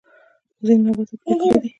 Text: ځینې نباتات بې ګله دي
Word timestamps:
ځینې 0.65 0.81
نباتات 0.85 1.19
بې 1.23 1.33
ګله 1.39 1.57
دي 1.61 1.69